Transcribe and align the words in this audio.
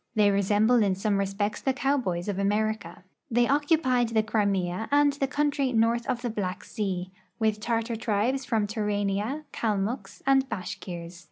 They 0.15 0.31
resemble 0.31 0.81
in 0.81 0.95
some 0.95 1.19
respects 1.19 1.61
the 1.61 1.73
cowboys 1.73 2.27
of 2.27 2.39
America. 2.39 3.03
They 3.29 3.47
occupied 3.47 4.09
the 4.09 4.23
Crimea 4.23 4.87
and 4.89 5.13
the 5.13 5.27
country 5.27 5.71
north 5.73 6.07
of 6.07 6.23
the 6.23 6.29
Black 6.31 6.63
sea, 6.63 7.11
with 7.37 7.59
Tartar 7.59 7.95
tribes 7.97 8.43
from 8.43 8.65
Turania, 8.65 9.43
Kalmucks, 9.51 10.23
and 10.25 10.49
Bashkirs. 10.49 11.19